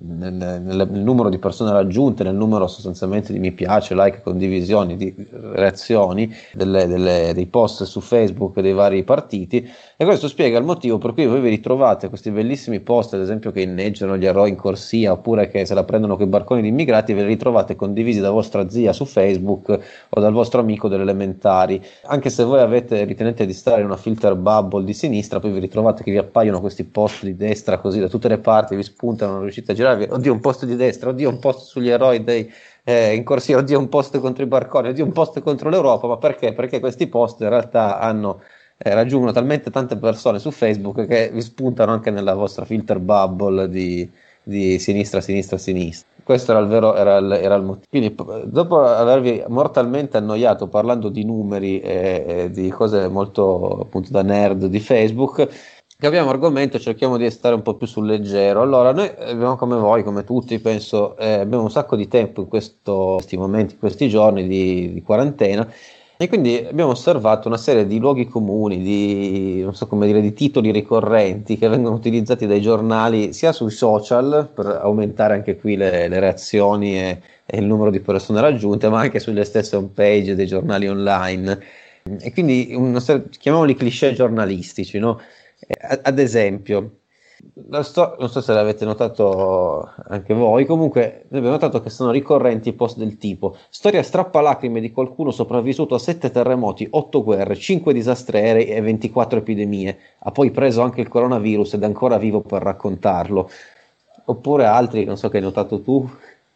nel, 0.00 0.32
nel, 0.32 0.62
nel, 0.62 0.88
numero 1.02 1.28
di 1.28 1.38
persone 1.38 1.70
raggiunte, 1.72 2.24
nel 2.24 2.34
numero 2.34 2.66
sostanzialmente 2.66 3.30
di 3.30 3.38
mi 3.38 3.52
piace, 3.52 3.94
like, 3.94 4.22
condivisioni, 4.22 4.96
di 4.96 5.14
reazioni 5.30 6.34
delle, 6.54 6.86
delle, 6.86 7.32
dei 7.34 7.46
post 7.46 7.82
su 7.82 8.00
Facebook 8.00 8.58
dei 8.60 8.72
vari 8.72 9.04
partiti 9.04 9.70
e 9.96 10.04
questo 10.04 10.26
spiega 10.26 10.58
il 10.58 10.64
motivo 10.64 10.98
per 10.98 11.12
cui 11.12 11.26
voi 11.26 11.40
vi 11.40 11.50
ritrovate 11.50 12.08
questi 12.08 12.30
bellissimi 12.30 12.80
post, 12.80 13.14
ad 13.14 13.20
esempio 13.20 13.52
che 13.52 13.60
inneggiano 13.60 14.16
gli 14.16 14.26
eroi 14.26 14.48
in 14.48 14.56
corsia 14.56 15.12
oppure 15.12 15.48
che 15.48 15.64
se 15.64 15.74
la 15.74 15.84
prendono 15.84 16.16
con 16.16 16.26
i 16.26 16.28
barconi 16.28 16.62
di 16.62 16.68
immigrati, 16.68 17.12
ve 17.12 17.22
li 17.22 17.28
ritrovate 17.28 17.76
condivisi 17.76 18.20
da 18.20 18.30
vostra 18.30 18.68
zia 18.68 18.92
su 18.92 19.04
Facebook 19.04 19.78
o 20.08 20.20
dal 20.20 20.32
vostro 20.32 20.60
amico 20.60 20.88
delle 20.88 21.02
elementari. 21.02 21.80
Anche 22.06 22.30
se 22.30 22.42
voi 22.42 22.60
avete, 22.60 23.04
ritenete 23.04 23.46
di 23.46 23.52
stare 23.52 23.80
in 23.80 23.86
una 23.86 23.96
filter 23.96 24.34
bubble 24.34 24.84
di 24.84 24.94
sinistra, 24.94 25.38
poi 25.38 25.52
vi 25.52 25.60
ritrovate 25.60 26.02
che 26.02 26.10
vi 26.10 26.18
appaiono 26.18 26.60
questi 26.60 26.84
post 26.84 27.24
di 27.24 27.36
destra 27.36 27.78
così 27.78 28.00
da 28.00 28.08
tutte 28.08 28.28
le 28.28 28.38
parti, 28.38 28.74
vi 28.74 28.82
spuntano, 28.82 29.32
non 29.32 29.42
riuscite 29.42 29.72
a 29.72 29.74
girarvi, 29.74 30.08
oddio 30.10 30.32
un 30.32 30.40
post 30.40 30.64
di 30.64 30.74
destra, 30.74 31.10
oddio 31.10 31.28
un 31.28 31.38
post 31.38 31.66
sugli 31.66 31.88
eroi 31.88 32.24
dei 32.24 32.50
eh, 32.84 33.14
in 33.14 33.24
corsia, 33.24 33.56
oddio 33.56 33.78
un 33.78 33.88
post 33.88 34.18
contro 34.20 34.44
i 34.44 34.46
barconi, 34.46 34.88
oddio 34.88 35.04
un 35.04 35.12
post 35.12 35.40
contro 35.40 35.70
l'Europa, 35.70 36.06
ma 36.06 36.18
perché? 36.18 36.52
Perché 36.52 36.80
questi 36.80 37.06
post 37.06 37.40
in 37.40 37.48
realtà 37.48 37.98
hanno, 37.98 38.42
eh, 38.76 38.94
raggiungono 38.94 39.32
talmente 39.32 39.70
tante 39.70 39.96
persone 39.96 40.38
su 40.38 40.50
Facebook 40.50 41.06
che 41.06 41.30
vi 41.32 41.40
spuntano 41.40 41.92
anche 41.92 42.10
nella 42.10 42.34
vostra 42.34 42.64
filter 42.64 42.98
bubble 42.98 43.68
di, 43.68 44.08
di 44.42 44.78
sinistra, 44.78 45.20
sinistra, 45.20 45.58
sinistra. 45.58 46.12
Questo 46.24 46.52
era 46.52 46.60
il 46.60 46.68
vero 46.68 46.94
era 46.94 47.18
il, 47.18 47.32
era 47.32 47.54
il 47.54 47.62
motivo. 47.62 47.86
Quindi, 47.88 48.14
dopo 48.50 48.80
avervi 48.80 49.44
mortalmente 49.48 50.16
annoiato 50.16 50.68
parlando 50.68 51.10
di 51.10 51.24
numeri 51.24 51.80
e, 51.80 52.24
e 52.26 52.50
di 52.50 52.70
cose 52.70 53.08
molto 53.08 53.80
appunto 53.82 54.10
da 54.10 54.22
nerd 54.22 54.66
di 54.66 54.80
Facebook, 54.80 55.48
cambiamo 55.96 56.30
argomento, 56.30 56.78
cerchiamo 56.78 57.16
di 57.16 57.30
stare 57.30 57.54
un 57.54 57.62
po' 57.62 57.74
più 57.74 57.86
sul 57.86 58.06
leggero. 58.06 58.60
Allora, 58.62 58.92
noi 58.92 59.06
abbiamo 59.18 59.56
come 59.56 59.76
voi, 59.76 60.02
come 60.02 60.24
tutti, 60.24 60.58
penso, 60.58 61.16
eh, 61.16 61.40
abbiamo 61.40 61.64
un 61.64 61.70
sacco 61.70 61.96
di 61.96 62.08
tempo 62.08 62.40
in 62.42 62.48
questo, 62.48 63.14
questi 63.16 63.36
momenti, 63.36 63.74
in 63.74 63.80
questi 63.80 64.08
giorni 64.08 64.46
di, 64.46 64.92
di, 64.92 65.02
quarantena. 65.02 65.66
E 66.16 66.28
quindi 66.28 66.56
abbiamo 66.58 66.92
osservato 66.92 67.48
una 67.48 67.56
serie 67.56 67.86
di 67.88 67.98
luoghi 67.98 68.28
comuni, 68.28 68.80
di, 68.80 69.66
so 69.72 69.88
dire, 69.90 70.20
di 70.20 70.32
titoli 70.32 70.70
ricorrenti 70.70 71.58
che 71.58 71.66
vengono 71.66 71.96
utilizzati 71.96 72.46
dai 72.46 72.60
giornali 72.60 73.32
sia 73.32 73.50
sui 73.52 73.72
social 73.72 74.48
per 74.54 74.66
aumentare 74.66 75.34
anche 75.34 75.56
qui 75.56 75.76
le, 75.76 76.06
le 76.06 76.20
reazioni 76.20 76.96
e, 76.96 77.20
e, 77.44 77.58
il 77.58 77.64
numero 77.64 77.90
di 77.90 77.98
persone 77.98 78.40
raggiunte, 78.40 78.88
ma 78.88 79.00
anche 79.00 79.18
sulle 79.18 79.44
stesse 79.44 79.74
home 79.74 79.90
page 79.92 80.36
dei 80.36 80.46
giornali 80.46 80.86
online. 80.88 81.60
E 82.20 82.32
quindi 82.32 82.72
una 82.74 83.00
serie, 83.00 83.28
chiamiamoli 83.30 83.74
cliché 83.74 84.12
giornalistici, 84.12 84.98
no? 84.98 85.20
Eh, 85.58 86.00
ad 86.02 86.18
esempio, 86.20 86.98
sto- 87.82 88.16
non 88.18 88.28
so 88.28 88.40
se 88.40 88.52
l'avete 88.52 88.84
notato 88.84 89.92
anche 90.08 90.34
voi, 90.34 90.66
comunque 90.66 91.24
abbiamo 91.26 91.50
notato 91.50 91.80
che 91.80 91.90
sono 91.90 92.10
ricorrenti 92.10 92.72
post 92.72 92.96
del 92.96 93.16
tipo 93.18 93.56
storia 93.70 94.02
strappalacrime 94.02 94.80
di 94.80 94.92
qualcuno 94.92 95.30
sopravvissuto 95.30 95.94
a 95.94 95.98
sette 95.98 96.30
terremoti, 96.30 96.86
otto 96.90 97.22
guerre, 97.22 97.56
cinque 97.56 97.92
disastri 97.92 98.38
aerei 98.38 98.66
e 98.66 98.80
24 98.80 99.38
epidemie, 99.38 99.98
ha 100.20 100.30
poi 100.30 100.50
preso 100.50 100.82
anche 100.82 101.00
il 101.00 101.08
coronavirus 101.08 101.74
ed 101.74 101.82
è 101.82 101.86
ancora 101.86 102.18
vivo 102.18 102.40
per 102.40 102.62
raccontarlo. 102.62 103.50
Oppure 104.26 104.64
altri, 104.64 105.04
non 105.04 105.18
so 105.18 105.28
che 105.28 105.36
hai 105.36 105.42
notato 105.42 105.82
tu. 105.82 106.08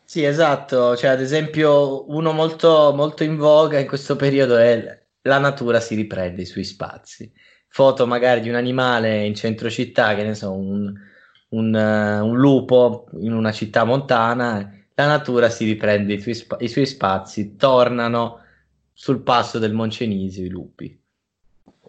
Sì, 0.02 0.24
esatto, 0.24 0.96
cioè 0.96 1.10
ad 1.10 1.20
esempio 1.20 2.10
uno 2.10 2.32
molto, 2.32 2.94
molto 2.94 3.24
in 3.24 3.36
voga 3.36 3.78
in 3.78 3.86
questo 3.86 4.16
periodo 4.16 4.56
è 4.56 4.98
la 5.22 5.38
natura 5.38 5.80
si 5.80 5.94
riprende 5.94 6.42
i 6.42 6.46
suoi 6.46 6.64
spazi 6.64 7.30
foto 7.68 8.06
magari 8.06 8.40
di 8.40 8.48
un 8.48 8.54
animale 8.54 9.24
in 9.24 9.34
centro 9.34 9.70
città, 9.70 10.14
che 10.14 10.24
ne 10.24 10.34
so, 10.34 10.52
un, 10.52 10.92
un, 11.50 11.74
uh, 11.74 12.26
un 12.26 12.36
lupo 12.36 13.06
in 13.20 13.32
una 13.32 13.52
città 13.52 13.84
montana, 13.84 14.72
la 14.94 15.06
natura 15.06 15.48
si 15.48 15.64
riprende 15.64 16.14
i 16.14 16.34
spa- 16.34 16.56
i 16.60 16.68
suoi 16.68 16.86
spazi, 16.86 17.56
tornano 17.56 18.40
sul 18.92 19.20
passo 19.20 19.58
del 19.58 19.72
Moncenisio 19.72 20.44
i 20.44 20.48
lupi. 20.48 21.00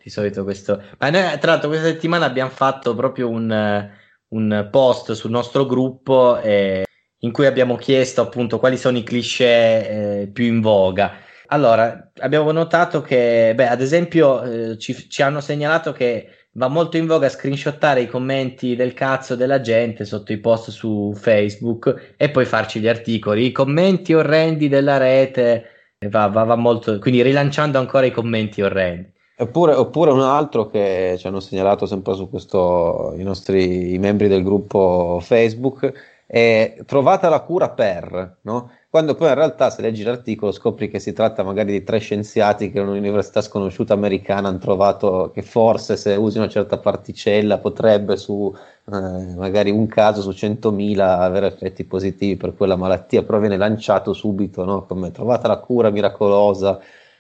Di 0.02 0.10
solito 0.10 0.44
questo... 0.44 0.82
Ma 1.00 1.10
noi 1.10 1.40
tra 1.40 1.52
l'altro 1.52 1.70
questa 1.70 1.88
settimana 1.88 2.26
abbiamo 2.26 2.52
fatto 2.52 2.94
proprio 2.94 3.30
un, 3.30 3.90
un 4.28 4.68
post 4.72 5.14
sul 5.14 5.32
nostro 5.32 5.66
gruppo 5.66 6.40
eh, 6.40 6.86
in 7.20 7.32
cui 7.32 7.48
abbiamo 7.48 7.76
chiesto 7.76 8.22
appunto 8.22 8.60
quali 8.60 8.78
sono 8.78 8.98
i 8.98 9.04
cliché 9.04 10.22
eh, 10.22 10.28
più 10.28 10.46
in 10.46 10.62
voga 10.62 11.28
allora, 11.52 12.12
abbiamo 12.20 12.52
notato 12.52 13.02
che, 13.02 13.54
beh, 13.56 13.68
ad 13.68 13.82
esempio, 13.82 14.44
eh, 14.44 14.78
ci, 14.78 15.10
ci, 15.10 15.22
hanno 15.22 15.42
segnalato 15.42 15.92
che 15.92 16.30
va 16.54 16.68
molto 16.68 16.98
in 16.98 17.08
voga 17.08 17.28
screenshottare 17.28 18.02
i 18.02 18.08
commenti 18.08 18.76
del 18.76 18.94
cazzo 18.94 19.36
della 19.36 19.60
gente 19.60 20.06
sotto 20.06 20.32
i 20.32 20.38
post 20.38 20.70
su 20.70 21.14
Facebook 21.16 22.14
e 22.18 22.30
poi 22.30 22.46
farci 22.46 22.80
gli 22.80 22.88
articoli. 22.88 23.48
I 23.48 23.52
commenti 23.52 24.14
orrendi 24.14 24.68
della 24.68 24.98
rete, 24.98 25.66
va, 26.10 26.28
va, 26.28 26.44
va 26.44 26.56
molto, 26.56 27.00
quindi 27.00 27.24
rilanciando 27.24 27.80
ancora 27.80 28.06
i 28.06 28.12
commenti 28.12 28.62
orrendi. 28.62 29.12
Oppure, 29.38 29.74
oppure, 29.74 30.12
un 30.12 30.22
altro 30.22 30.68
che 30.68 31.16
ci 31.18 31.26
hanno 31.26 31.40
segnalato 31.40 31.86
sempre 31.86 32.14
su 32.14 32.30
questo 32.30 33.14
i 33.18 33.24
nostri 33.24 33.94
i 33.94 33.98
membri 33.98 34.28
del 34.28 34.44
gruppo 34.44 35.20
Facebook 35.22 36.19
è 36.32 36.78
trovata 36.86 37.28
la 37.28 37.40
cura 37.40 37.72
per, 37.72 38.38
no? 38.42 38.70
quando 38.88 39.16
poi 39.16 39.30
in 39.30 39.34
realtà 39.34 39.72
se 39.72 39.82
leggi 39.82 40.04
l'articolo 40.04 40.52
scopri 40.52 40.88
che 40.88 41.00
si 41.00 41.12
tratta 41.12 41.42
magari 41.42 41.72
di 41.72 41.84
tre 41.84 41.98
scienziati 41.98 42.70
che 42.70 42.80
in 42.80 42.88
un'università 42.88 43.42
sconosciuta 43.42 43.94
americana 43.94 44.48
hanno 44.48 44.60
trovato 44.60 45.32
che 45.34 45.42
forse 45.42 45.98
se 45.98 46.14
usi 46.14 46.38
una 46.38 46.48
certa 46.48 46.78
particella 46.78 47.58
potrebbe 47.58 48.16
su 48.16 48.56
eh, 48.92 49.36
magari 49.36 49.72
un 49.72 49.88
caso 49.88 50.22
su 50.22 50.30
100.000 50.30 51.00
avere 51.00 51.48
effetti 51.48 51.84
positivi 51.84 52.38
per 52.38 52.56
quella 52.56 52.76
malattia, 52.76 53.24
però 53.24 53.40
viene 53.40 53.58
lanciato 53.58 54.14
subito 54.14 54.64
no? 54.66 54.86
come 54.86 55.10
trovata 55.10 55.48
la 55.48 55.58
cura 55.58 55.90
miracolosa. 55.90 56.80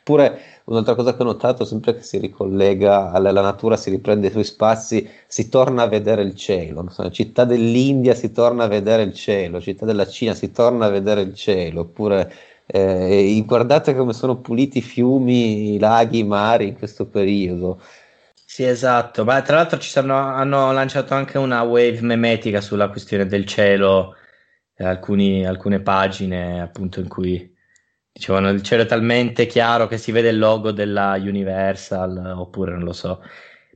Oppure 0.09 0.39
un'altra 0.63 0.95
cosa 0.95 1.15
che 1.15 1.21
ho 1.21 1.25
notato, 1.25 1.65
sempre 1.65 1.93
che 1.93 2.01
si 2.01 2.17
ricollega 2.17 3.11
alla, 3.11 3.29
natura, 3.31 3.77
si 3.77 3.91
riprende 3.91 4.27
i 4.27 4.31
suoi 4.31 4.43
spazi, 4.43 5.07
si 5.27 5.49
torna 5.49 5.83
a 5.83 5.87
vedere 5.87 6.23
il 6.23 6.33
cielo. 6.33 6.89
So, 6.89 7.11
città 7.11 7.45
dell'India 7.45 8.15
si 8.15 8.31
torna 8.31 8.63
a 8.63 8.67
vedere 8.67 9.03
il 9.03 9.13
cielo, 9.13 9.61
città 9.61 9.85
della 9.85 10.07
Cina 10.07 10.33
si 10.33 10.51
torna 10.51 10.87
a 10.87 10.89
vedere 10.89 11.21
il 11.21 11.35
cielo. 11.35 11.81
Oppure 11.81 12.33
eh, 12.65 13.39
guardate 13.45 13.95
come 13.95 14.13
sono 14.13 14.37
puliti 14.37 14.79
i 14.79 14.81
fiumi, 14.81 15.75
i 15.75 15.79
laghi, 15.79 16.19
i 16.19 16.23
mari 16.23 16.69
in 16.69 16.75
questo 16.75 17.05
periodo. 17.05 17.79
Sì, 18.33 18.63
esatto, 18.63 19.23
ma 19.23 19.39
tra 19.43 19.57
l'altro 19.57 19.77
ci 19.77 19.91
sono, 19.91 20.17
hanno 20.17 20.71
lanciato 20.71 21.13
anche 21.13 21.37
una 21.37 21.61
wave 21.61 22.01
memetica 22.01 22.61
sulla 22.61 22.89
questione 22.89 23.27
del 23.27 23.45
cielo, 23.45 24.15
eh, 24.75 24.85
alcuni, 24.85 25.45
alcune 25.45 25.81
pagine 25.81 26.61
appunto 26.61 26.99
in 26.99 27.07
cui 27.07 27.57
Dicevano 28.19 28.49
è 28.49 28.85
talmente 28.85 29.45
chiaro 29.45 29.87
che 29.87 29.97
si 29.97 30.11
vede 30.11 30.29
il 30.29 30.37
logo 30.37 30.71
della 30.71 31.15
Universal, 31.17 32.33
oppure 32.37 32.71
non 32.71 32.83
lo 32.83 32.91
so. 32.91 33.23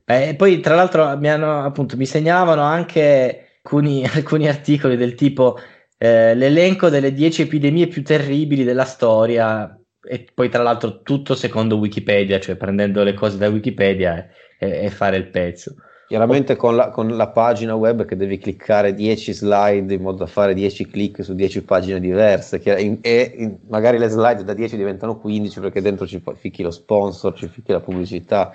Beh, 0.04 0.34
poi, 0.36 0.60
tra 0.60 0.74
l'altro, 0.74 1.16
mi, 1.16 1.30
hanno, 1.30 1.64
appunto, 1.64 1.96
mi 1.96 2.04
segnalavano 2.04 2.60
anche 2.60 3.60
alcuni, 3.62 4.04
alcuni 4.12 4.46
articoli 4.46 4.96
del 4.96 5.14
tipo 5.14 5.58
eh, 5.96 6.34
l'elenco 6.34 6.90
delle 6.90 7.14
10 7.14 7.42
epidemie 7.42 7.88
più 7.88 8.04
terribili 8.04 8.64
della 8.64 8.84
storia, 8.84 9.78
e 10.06 10.26
poi, 10.34 10.50
tra 10.50 10.62
l'altro, 10.62 11.00
tutto 11.02 11.34
secondo 11.34 11.78
Wikipedia, 11.78 12.38
cioè 12.38 12.56
prendendo 12.56 13.02
le 13.02 13.14
cose 13.14 13.38
da 13.38 13.48
Wikipedia 13.48 14.28
e, 14.58 14.84
e 14.84 14.90
fare 14.90 15.16
il 15.16 15.30
pezzo. 15.30 15.74
Chiaramente 16.06 16.54
con 16.56 16.76
la, 16.76 16.90
con 16.90 17.16
la, 17.16 17.28
pagina 17.28 17.74
web 17.74 18.04
che 18.04 18.14
devi 18.14 18.38
cliccare 18.38 18.92
10 18.92 19.32
slide 19.32 19.94
in 19.94 20.02
modo 20.02 20.18
da 20.18 20.26
fare 20.26 20.52
10 20.52 20.86
click 20.88 21.24
su 21.24 21.34
10 21.34 21.62
pagine 21.62 21.98
diverse 21.98 22.60
e, 22.62 22.98
e 23.00 23.56
magari 23.68 23.96
le 23.96 24.08
slide 24.08 24.44
da 24.44 24.52
10 24.52 24.76
diventano 24.76 25.18
15 25.18 25.60
perché 25.60 25.80
dentro 25.80 26.06
ci 26.06 26.22
ficchi 26.34 26.62
lo 26.62 26.70
sponsor, 26.70 27.32
ci 27.34 27.48
ficchi 27.48 27.72
la 27.72 27.80
pubblicità. 27.80 28.52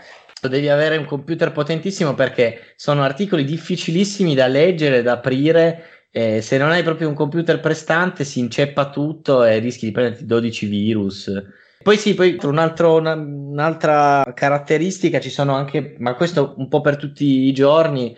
Devi 0.47 0.69
avere 0.69 0.95
un 0.97 1.05
computer 1.05 1.51
potentissimo 1.51 2.13
perché 2.13 2.73
sono 2.75 3.01
articoli 3.03 3.43
difficilissimi 3.43 4.35
da 4.35 4.47
leggere, 4.47 5.01
da 5.01 5.13
aprire. 5.13 5.83
Eh, 6.11 6.41
se 6.41 6.57
non 6.57 6.69
hai 6.69 6.83
proprio 6.83 7.07
un 7.07 7.13
computer 7.13 7.59
prestante 7.59 8.23
si 8.23 8.39
inceppa 8.39 8.89
tutto 8.89 9.43
e 9.43 9.59
rischi 9.59 9.85
di 9.85 9.91
prenderti 9.91 10.25
12 10.25 10.65
virus. 10.67 11.31
Poi 11.81 11.97
sì, 11.97 12.13
poi 12.13 12.37
un 12.43 12.57
altro, 12.57 12.95
una, 12.95 13.13
un'altra 13.13 14.31
caratteristica 14.35 15.19
ci 15.19 15.29
sono 15.29 15.53
anche, 15.55 15.95
ma 15.99 16.13
questo 16.15 16.53
un 16.57 16.67
po' 16.67 16.81
per 16.81 16.97
tutti 16.97 17.23
i 17.23 17.53
giorni, 17.53 18.15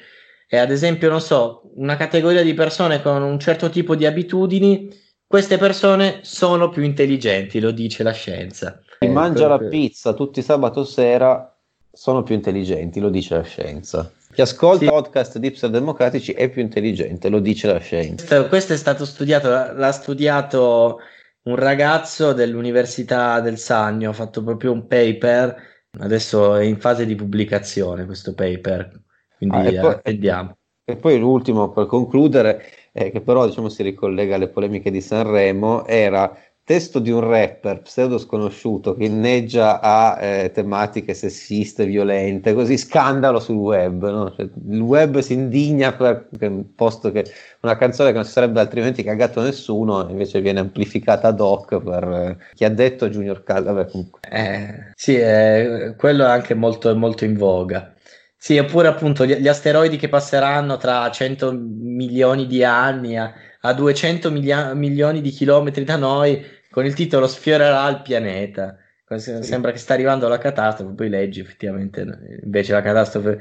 è 0.48 0.58
ad 0.58 0.72
esempio, 0.72 1.10
non 1.10 1.22
so, 1.22 1.72
una 1.75 1.96
categoria 1.96 2.41
di 2.41 2.56
persone 2.56 3.01
con 3.01 3.22
un 3.22 3.39
certo 3.39 3.70
tipo 3.70 3.96
di 3.96 4.06
abitudini, 4.06 4.89
queste 5.27 5.58
persone 5.58 6.20
sono 6.24 6.70
più 6.70 6.82
intelligenti, 6.82 7.60
lo 7.60 7.72
dice 7.72 8.03
la 8.03 8.12
scienza. 8.12 8.82
Chi 9.00 9.08
mangia 9.08 9.48
la 9.48 9.60
pizza 9.60 10.13
tutti 10.13 10.41
sabato 10.41 10.84
sera 10.84 11.56
sono 11.94 12.24
più 12.24 12.36
intelligenti, 12.36 13.00
lo 13.00 13.10
dice 13.10 13.36
la 13.36 13.44
scienza. 13.44 14.12
Chi 14.34 14.41
ascolta 14.41 14.86
sì. 14.86 14.89
podcast 14.89 15.38
di 15.38 15.58
Democratici 15.70 16.32
è 16.32 16.50
più 16.50 16.62
intelligente, 16.62 17.30
lo 17.30 17.39
dice 17.39 17.68
la 17.68 17.80
scienza. 17.80 18.25
Questo, 18.25 18.48
questo 18.48 18.74
è 18.74 18.77
stato 18.77 19.06
studiato, 19.06 19.50
l'ha 19.50 19.91
studiato 19.91 21.00
un 21.44 21.56
ragazzo 21.56 22.34
dell'Università 22.34 23.40
del 23.40 23.58
Sannio 23.58 24.12
ha 24.12 24.14
fatto 24.14 24.44
proprio 24.44 24.72
un 24.72 24.88
paper, 24.88 25.56
adesso 26.00 26.56
è 26.56 26.64
in 26.64 26.80
fase 26.80 27.06
di 27.06 27.16
pubblicazione 27.16 28.06
questo 28.06 28.34
paper, 28.34 29.02
quindi 29.38 29.56
ah, 29.56 29.66
e 29.66 29.80
poi, 29.80 29.92
attendiamo. 29.92 30.58
E 30.84 30.96
poi 30.98 31.18
l'ultimo 31.18 31.72
per 31.72 31.88
concludere, 31.88 32.64
eh, 32.92 33.12
che 33.12 33.22
però 33.22 33.48
diciamo, 33.48 33.70
si 33.70 33.82
ricollega 33.82 34.36
alle 34.36 34.50
polemiche 34.50 34.92
di 34.92 35.02
Sanremo, 35.02 35.86
era 35.86 36.36
testo 36.63 37.00
di 37.00 37.10
un 37.10 37.22
rapper 37.22 37.82
pseudo 37.82 38.18
sconosciuuto 38.18 38.96
che 38.96 39.06
inneggia 39.06 39.82
a 39.82 40.18
eh, 40.22 40.51
tematiche 40.51 41.13
sessiste, 41.13 41.86
violente, 41.86 42.53
così 42.53 42.77
scandalo 42.77 43.39
sul 43.39 43.56
web. 43.56 44.10
No? 44.10 44.34
Cioè, 44.34 44.48
il 44.70 44.80
web 44.80 45.20
si 45.20 45.34
indigna 45.34 45.91
per, 45.94 46.27
per 46.38 46.51
posto 46.75 47.12
che 47.12 47.25
una 47.62 47.75
canzone 47.75 48.10
che 48.10 48.15
non 48.15 48.25
si 48.25 48.32
sarebbe 48.32 48.60
altrimenti 48.60 49.03
cagato 49.03 49.41
nessuno, 49.41 50.08
invece 50.10 50.39
viene 50.41 50.60
amplificata 50.60 51.30
ad 51.30 51.39
hoc 51.39 51.82
per 51.82 52.03
eh, 52.03 52.38
chi 52.53 52.63
ha 52.63 52.70
detto 52.70 53.10
Junior 53.10 53.44
Cal. 53.44 53.89
Eh, 54.30 54.91
sì, 54.96 55.18
eh, 55.18 55.96
quello 55.98 56.24
è 56.25 56.30
anche 56.30 56.53
molto, 56.53 56.96
molto 56.96 57.25
in 57.25 57.36
voga. 57.36 57.94
Sì, 58.38 58.58
oppure 58.58 58.88
appunto 58.88 59.24
gli, 59.24 59.36
gli, 59.36 59.48
asteroidi 59.48 59.98
che 59.98 60.10
passeranno 60.10 60.77
tra 60.77 61.12
100 61.12 61.51
milioni 61.53 62.48
di 62.48 62.63
anni 62.63 63.15
a, 63.15 63.32
a 63.62 63.74
200 63.74 64.32
milia- 64.32 64.74
milioni 64.74 65.22
di 65.22 65.30
chilometri 65.30 65.84
da 65.84 65.96
noi 65.96 66.44
con 66.70 66.86
il 66.86 66.94
titolo 66.94 67.27
Sfiorerà 67.27 67.88
il 67.89 68.01
pianeta. 68.01 68.77
Sì. 69.18 69.44
Sembra 69.44 69.72
che 69.72 69.77
sta 69.77 69.94
arrivando 69.94 70.27
la 70.30 70.38
catastrofe, 70.38 70.94
poi 70.94 71.10
leggi 71.10 71.41
effettivamente 71.41 72.39
invece 72.44 72.72
la 72.72 72.82
catastrofe 72.82 73.39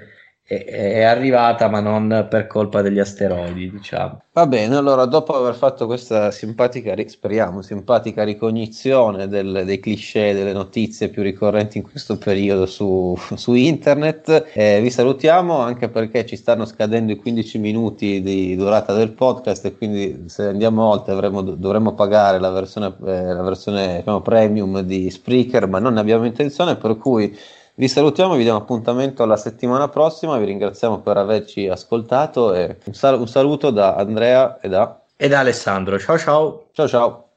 è, 0.58 1.02
arrivata, 1.04 1.68
ma 1.68 1.78
non 1.78 2.26
per 2.28 2.48
colpa 2.48 2.82
degli 2.82 2.98
asteroidi, 2.98 3.70
diciamo. 3.70 4.22
Va 4.32 4.48
bene, 4.48 4.74
allora 4.74 5.04
dopo 5.04 5.36
aver 5.36 5.54
fatto 5.54 5.86
questa 5.86 6.32
simpatica, 6.32 6.92
speriamo, 7.06 7.62
simpatica 7.62 8.24
ricognizione 8.24 9.28
del, 9.28 9.62
dei 9.64 9.78
cliché, 9.78 10.34
delle 10.34 10.52
notizie 10.52 11.08
più 11.08 11.22
ricorrenti 11.22 11.78
in 11.78 11.84
questo 11.84 12.18
periodo 12.18 12.66
su, 12.66 13.16
su 13.36 13.54
internet, 13.54 14.50
eh, 14.52 14.80
vi 14.80 14.90
salutiamo 14.90 15.56
anche 15.58 15.88
perché 15.88 16.26
ci 16.26 16.34
stanno 16.34 16.64
scadendo 16.64 17.12
i 17.12 17.16
15 17.16 17.58
minuti 17.58 18.20
di 18.20 18.56
durata 18.56 18.92
del 18.92 19.12
podcast 19.12 19.66
e 19.66 19.76
quindi 19.76 20.24
se 20.26 20.46
andiamo 20.46 20.84
oltre 20.84 21.12
avremo, 21.12 21.42
dovremmo 21.42 21.94
pagare 21.94 22.40
la 22.40 22.50
versione, 22.50 22.92
eh, 23.06 23.32
la 23.34 23.42
versione 23.42 23.98
diciamo, 23.98 24.20
premium 24.20 24.80
di 24.80 25.10
Spreaker, 25.10 25.68
ma 25.68 25.78
non 25.78 25.92
ne 25.92 26.00
abbiamo 26.00 26.24
intenzione, 26.24 26.74
per 26.74 26.96
cui 26.96 27.38
vi 27.80 27.88
salutiamo, 27.88 28.34
vi 28.34 28.42
diamo 28.42 28.58
appuntamento 28.58 29.22
alla 29.22 29.38
settimana 29.38 29.88
prossima, 29.88 30.36
vi 30.36 30.44
ringraziamo 30.44 31.00
per 31.00 31.16
averci 31.16 31.66
ascoltato 31.66 32.52
e 32.52 32.76
un, 32.84 32.92
sal- 32.92 33.18
un 33.18 33.26
saluto 33.26 33.70
da 33.70 33.94
Andrea 33.94 34.60
e 34.60 34.68
da... 34.68 35.00
E 35.16 35.28
da 35.28 35.38
Alessandro. 35.38 35.98
Ciao 35.98 36.18
ciao. 36.18 36.66
Ciao 36.72 36.86
ciao. 36.86 37.29